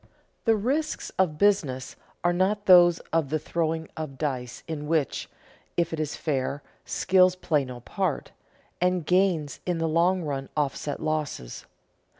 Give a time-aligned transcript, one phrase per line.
[0.45, 5.29] The risks of business are not those of the throwing of dice in which
[5.77, 8.31] (if it is fair) skill plays no part,
[8.81, 11.67] and gains in the long run offset losses.